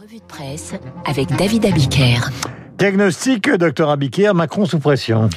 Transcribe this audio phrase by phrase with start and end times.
[0.00, 2.18] Revue de presse avec David Abiker.
[2.78, 5.28] Diagnostic, docteur Abiker, Macron sous pression.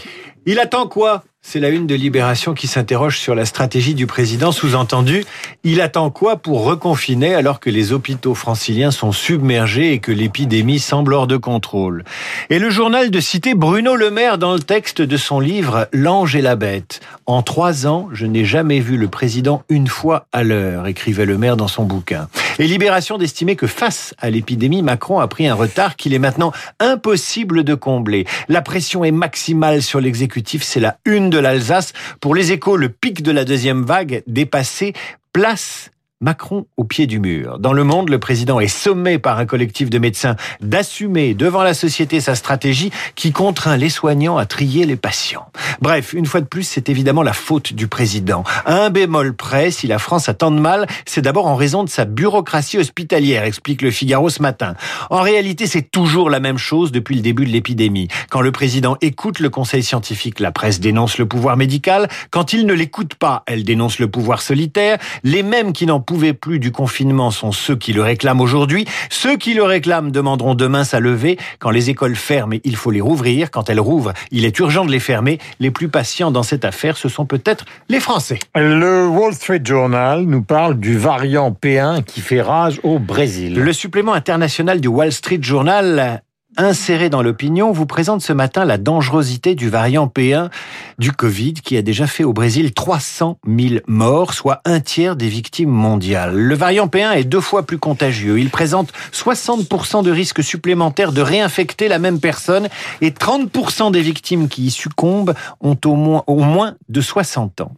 [0.48, 1.24] Il attend quoi?
[1.42, 4.52] C'est la une de Libération qui s'interroge sur la stratégie du président.
[4.52, 5.24] Sous-entendu,
[5.64, 10.80] il attend quoi pour reconfiner alors que les hôpitaux franciliens sont submergés et que l'épidémie
[10.80, 12.04] semble hors de contrôle?
[12.50, 16.36] Et le journal de citer Bruno Le Maire dans le texte de son livre L'ange
[16.36, 17.00] et la bête.
[17.28, 21.38] En trois ans, je n'ai jamais vu le président une fois à l'heure, écrivait Le
[21.38, 22.28] Maire dans son bouquin.
[22.60, 26.52] Et Libération d'estimer que face à l'épidémie, Macron a pris un retard qu'il est maintenant
[26.80, 28.26] impossible de combler.
[28.50, 31.94] La pression est maximale sur l'exécutif, c'est la une de l'Alsace.
[32.20, 34.94] Pour les échos, le pic de la deuxième vague dépassé,
[35.34, 37.60] place Macron au pied du mur.
[37.60, 41.76] Dans le monde, le président est sommé par un collectif de médecins d'assumer devant la
[41.76, 45.46] société sa stratégie qui contraint les soignants à trier les patients.
[45.80, 48.44] Bref, une fois de plus, c'est évidemment la faute du président.
[48.66, 51.90] un bémol près, si la France a tant de mal, c'est d'abord en raison de
[51.90, 54.74] sa bureaucratie hospitalière, explique le Figaro ce matin.
[55.12, 58.08] En réalité, c'est toujours la même chose depuis le début de l'épidémie.
[58.32, 62.08] Quand le président écoute le conseil scientifique, la presse dénonce le pouvoir médical.
[62.32, 64.98] Quand il ne l'écoute pas, elle dénonce le pouvoir solitaire.
[65.24, 68.86] Les mêmes qui n'en pouvaient plus du confinement sont ceux qui le réclament aujourd'hui.
[69.10, 71.38] Ceux qui le réclament demanderont demain sa levée.
[71.60, 73.52] Quand les écoles ferment, il faut les rouvrir.
[73.52, 75.38] Quand elles rouvrent, il est urgent de les fermer.
[75.60, 78.40] Les plus patients dans cette affaire, ce sont peut-être les Français.
[78.56, 83.56] Le Wall Street Journal nous parle du variant P1 qui fait rage au Brésil.
[83.56, 86.22] Le supplément international du Wall Street Journal
[86.58, 90.50] inséré dans l'opinion, vous présente ce matin la dangerosité du variant P1
[90.98, 95.30] du Covid qui a déjà fait au Brésil 300 000 morts, soit un tiers des
[95.30, 96.36] victimes mondiales.
[96.36, 98.40] Le variant P1 est deux fois plus contagieux.
[98.40, 102.68] Il présente 60% de risque supplémentaire de réinfecter la même personne
[103.02, 107.72] et 30% des victimes qui y succombent ont au moins, au moins de 60 ans.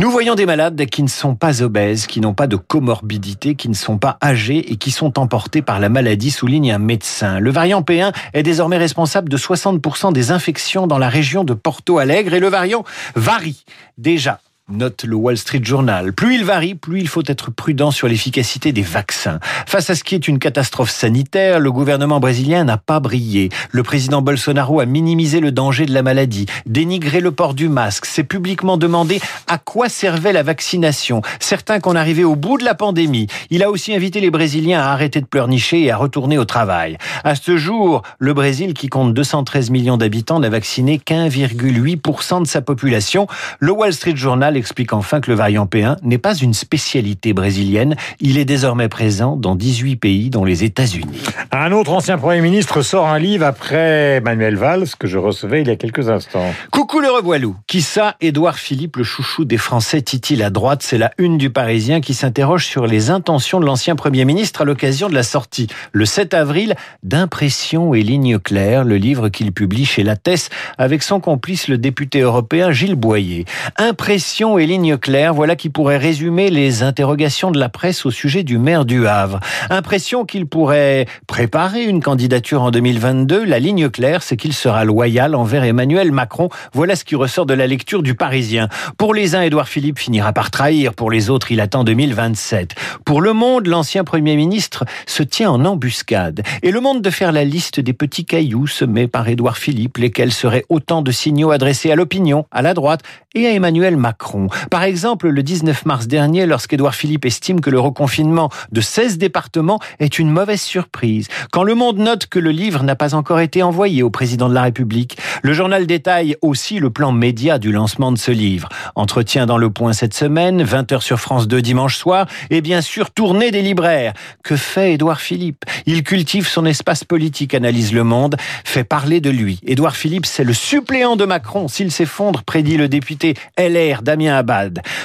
[0.00, 3.68] Nous voyons des malades qui ne sont pas obèses, qui n'ont pas de comorbidité, qui
[3.68, 7.40] ne sont pas âgés et qui sont emportés par la maladie, souligne un médecin.
[7.40, 11.98] Le variant P1 est désormais responsable de 60% des infections dans la région de Porto
[11.98, 12.84] Alegre et le variant
[13.16, 13.64] varie
[13.96, 14.38] déjà
[14.70, 16.12] note le Wall Street Journal.
[16.12, 19.40] Plus il varie, plus il faut être prudent sur l'efficacité des vaccins.
[19.66, 23.48] Face à ce qui est une catastrophe sanitaire, le gouvernement brésilien n'a pas brillé.
[23.70, 28.04] Le président Bolsonaro a minimisé le danger de la maladie, dénigré le port du masque,
[28.04, 32.74] s'est publiquement demandé à quoi servait la vaccination, certains qu'on arrivait au bout de la
[32.74, 33.26] pandémie.
[33.48, 36.98] Il a aussi invité les Brésiliens à arrêter de pleurnicher et à retourner au travail.
[37.24, 42.60] À ce jour, le Brésil, qui compte 213 millions d'habitants, n'a vacciné qu'1,8% de sa
[42.60, 43.26] population.
[43.60, 47.96] Le Wall Street Journal explique enfin que le variant P1 n'est pas une spécialité brésilienne.
[48.20, 51.22] Il est désormais présent dans 18 pays, dont les États-Unis.
[51.52, 55.68] Un autre ancien Premier ministre sort un livre après Manuel Valls, que je recevais il
[55.68, 56.52] y a quelques instants.
[56.70, 57.56] Coucou le revoilou.
[57.66, 60.82] Qui ça Édouard Philippe, le chouchou des Français, titille à droite?
[60.82, 64.64] C'est la une du Parisien qui s'interroge sur les intentions de l'ancien Premier ministre à
[64.64, 69.84] l'occasion de la sortie, le 7 avril, d'Impression et lignes claires, le livre qu'il publie
[69.84, 73.44] chez Lattès avec son complice, le député européen Gilles Boyer.
[73.76, 78.44] Impression et lignes claires, voilà qui pourrait résumer les interrogations de la presse au sujet
[78.44, 79.40] du maire du Havre.
[79.68, 83.44] Impression qu'il pourrait préparer une candidature en 2022.
[83.44, 86.48] La ligne claire, c'est qu'il sera loyal envers Emmanuel Macron.
[86.72, 88.68] Voilà ce qui ressort de la lecture du Parisien.
[88.96, 90.94] Pour les uns, Édouard Philippe finira par trahir.
[90.94, 92.76] Pour les autres, il attend 2027.
[93.04, 96.42] Pour le monde, l'ancien Premier ministre se tient en embuscade.
[96.62, 100.32] Et le monde de faire la liste des petits cailloux semés par Édouard Philippe, lesquels
[100.32, 103.02] seraient autant de signaux adressés à l'opinion, à la droite
[103.34, 104.37] et à Emmanuel Macron.
[104.70, 109.80] Par exemple, le 19 mars dernier, lorsqu'Édouard Philippe estime que le reconfinement de 16 départements
[109.98, 113.62] est une mauvaise surprise, quand Le Monde note que le livre n'a pas encore été
[113.62, 118.12] envoyé au président de la République, le journal détaille aussi le plan média du lancement
[118.12, 118.68] de ce livre.
[118.94, 123.10] Entretien dans le point cette semaine, 20h sur France 2 dimanche soir, et bien sûr
[123.10, 124.12] tournée des libraires.
[124.42, 125.64] Que fait Édouard Philippe?
[125.86, 129.60] Il cultive son espace politique, analyse Le Monde, fait parler de lui.
[129.66, 131.68] Édouard Philippe, c'est le suppléant de Macron.
[131.68, 134.27] S'il s'effondre, prédit le député LR Damien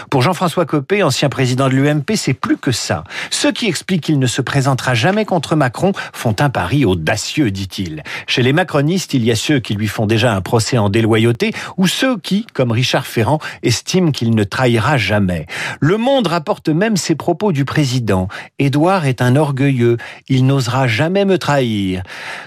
[0.09, 3.03] Pour Jean-François Copé, ancien président de l'UMP, c'est plus que ça.
[3.29, 8.03] Ceux qui expliquent qu'il ne se présentera jamais contre Macron font un pari audacieux, dit-il.
[8.27, 11.53] Chez les macronistes, il y a ceux qui lui font déjà un procès en déloyauté
[11.77, 15.45] ou ceux qui, comme Richard Ferrand, estiment qu'il ne trahira jamais.
[15.79, 18.27] Le Monde rapporte même ces propos du président.
[18.59, 19.97] Édouard est un orgueilleux.
[20.27, 22.03] Il n'osera jamais me trahir.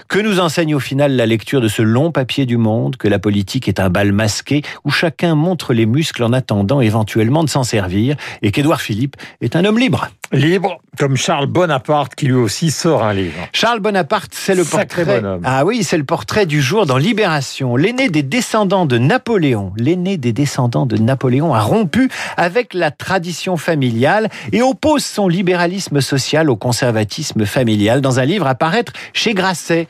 [0.07, 3.19] Que nous enseigne au final la lecture de ce long papier du Monde que la
[3.19, 7.63] politique est un bal masqué où chacun montre les muscles en attendant éventuellement de s'en
[7.63, 10.09] servir et qu'Édouard Philippe est un homme libre.
[10.31, 13.47] Libre, comme Charles Bonaparte qui lui aussi sort un livre.
[13.53, 15.21] Charles Bonaparte, c'est le Sacré portrait.
[15.21, 15.41] bonhomme.
[15.45, 17.75] Ah oui, c'est le portrait du jour dans Libération.
[17.75, 23.55] L'aîné des descendants de Napoléon, l'aîné des descendants de Napoléon a rompu avec la tradition
[23.55, 29.33] familiale et oppose son libéralisme social au conservatisme familial dans un livre à paraître chez
[29.33, 29.87] Grasset.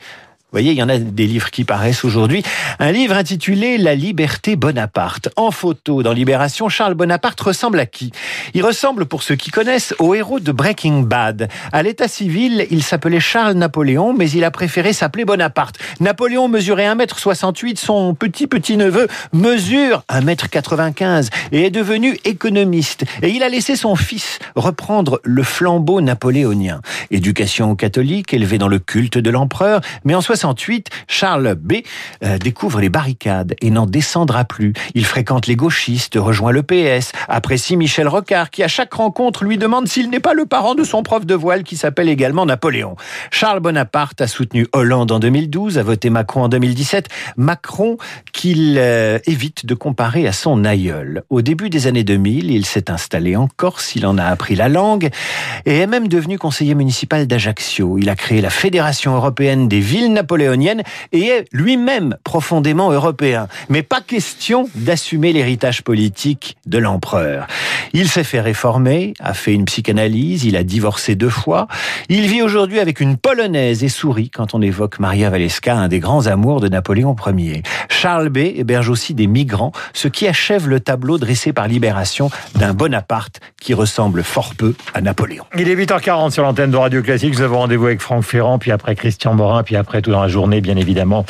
[0.50, 2.42] Vous voyez, il y en a des livres qui paraissent aujourd'hui.
[2.78, 5.28] Un livre intitulé La liberté Bonaparte.
[5.36, 8.12] En photo, dans Libération, Charles Bonaparte ressemble à qui?
[8.54, 11.50] Il ressemble, pour ceux qui connaissent, au héros de Breaking Bad.
[11.70, 15.76] À l'état civil, il s'appelait Charles Napoléon, mais il a préféré s'appeler Bonaparte.
[16.00, 23.04] Napoléon mesurait 1m68, son petit-petit-neveu mesure 1m95 et est devenu économiste.
[23.20, 26.80] Et il a laissé son fils reprendre le flambeau napoléonien.
[27.10, 31.74] Éducation catholique, élevé dans le culte de l'empereur, mais en 68, Charles B
[32.22, 34.72] euh, découvre les barricades et n'en descendra plus.
[34.94, 39.58] Il fréquente les gauchistes, rejoint le PS, apprécie Michel Rocard qui à chaque rencontre lui
[39.58, 42.94] demande s'il n'est pas le parent de son prof de voile qui s'appelle également Napoléon.
[43.32, 47.96] Charles Bonaparte a soutenu Hollande en 2012, a voté Macron en 2017, Macron
[48.32, 51.24] qu'il euh, évite de comparer à son aïeul.
[51.30, 54.68] Au début des années 2000, il s'est installé en Corse, il en a appris la
[54.68, 55.10] langue
[55.66, 57.98] et est même devenu conseiller municipal d'Ajaccio.
[57.98, 60.82] Il a créé la Fédération européenne des villes napoléoniennes
[61.12, 63.48] et est lui-même profondément européen.
[63.70, 67.46] Mais pas question d'assumer l'héritage politique de l'empereur.
[67.94, 71.66] Il s'est fait réformer, a fait une psychanalyse, il a divorcé deux fois.
[72.10, 75.98] Il vit aujourd'hui avec une polonaise et sourit quand on évoque Maria Waleska, un des
[75.98, 77.62] grands amours de Napoléon Ier.
[77.88, 82.74] Charles B héberge aussi des migrants, ce qui achève le tableau dressé par Libération d'un
[82.74, 85.44] Bonaparte qui ressemble fort peu à Napoléon.
[85.56, 87.34] Il est 8h40 sur l'antenne de Radio Classique.
[87.34, 90.60] Nous avons rendez-vous avec Franck Ferrand, puis après Christian Morin, puis après tout dans journée,
[90.60, 91.24] bien évidemment.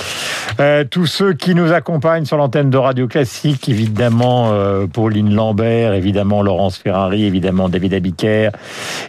[0.60, 5.92] Euh, tous ceux qui nous accompagnent sur l'antenne de Radio Classique, évidemment euh, Pauline Lambert,
[5.92, 8.50] évidemment Laurence Ferrari, évidemment David Abiker,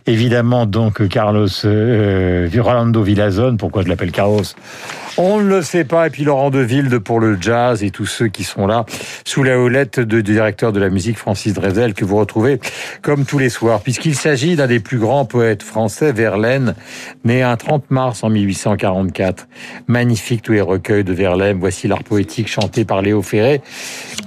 [0.06, 3.58] évidemment donc Carlos euh, Rolando Villazone.
[3.58, 4.44] Pourquoi je l'appelle Carlos?
[5.18, 6.08] On ne le sait pas.
[6.08, 8.86] Et puis Laurent Deville de Pour le Jazz et tous ceux qui sont là
[9.26, 12.60] sous la houlette du directeur de la musique Francis Drezel que vous retrouvez
[13.02, 13.82] comme tous les soirs.
[13.82, 16.76] Puisqu'il s'agit d'un des plus grands poètes français, Verlaine,
[17.26, 19.48] né un 30 mars en 1844.
[19.88, 21.58] Magnifique tous les recueils de Verlaine.
[21.60, 23.62] Voici l'art poétique chanté par Léo Ferré.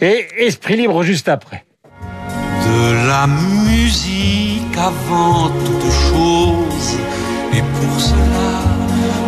[0.01, 1.65] Et Esprit libre juste après.
[2.65, 6.97] De la musique avant toute chose.
[7.55, 8.63] Et pour cela,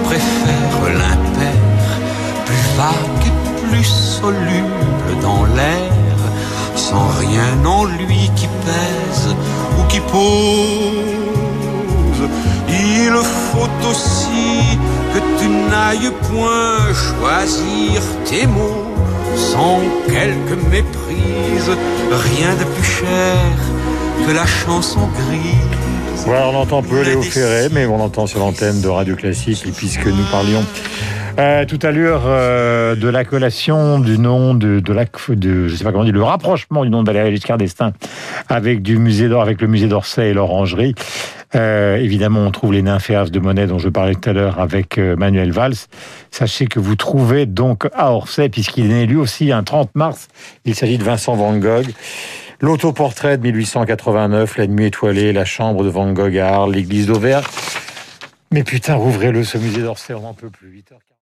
[0.04, 1.60] préfère l'impair,
[2.46, 5.92] plus vague et plus soluble dans l'air,
[6.74, 9.34] sans rien en lui qui pèse
[9.78, 11.34] ou qui pose.
[12.68, 14.73] Il faut aussi
[15.14, 18.84] que tu n'ailles point choisir tes mots
[19.36, 21.70] sans quelque méprise,
[22.10, 23.36] rien de plus cher
[24.26, 26.26] que la chanson grise.
[26.26, 29.72] Voilà, on entend peu Léo Ferré, mais on l'entend sur l'antenne de Radio Classique, et
[29.72, 30.64] puisque nous parlions
[31.38, 35.74] euh, tout à l'heure euh, de la collation du nom de, de la, de, je
[35.74, 37.92] sais pas comment dire, le rapprochement du nom de Valéry Giscard d'Estaing
[38.48, 40.94] avec du musée d'or, avec le musée d'Orsay et l'Orangerie.
[41.54, 44.98] Euh, évidemment, on trouve les nymphéas de Monet dont je parlais tout à l'heure avec
[44.98, 45.74] euh, Manuel Valls.
[46.30, 50.28] Sachez que vous trouvez donc à Orsay, puisqu'il est né lui aussi un 30 mars.
[50.64, 51.86] Il s'agit de Vincent Van Gogh.
[52.60, 57.44] L'autoportrait de 1889, la nuit étoilée, la chambre de Van Gogh à Arles, l'église d'Auvergne.
[58.52, 60.68] Mais putain, rouvrez-le, ce musée d'Orsay, on n'en peut plus.
[60.68, 61.04] 8h40.